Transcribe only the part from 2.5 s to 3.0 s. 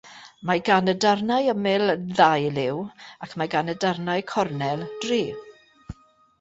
liw,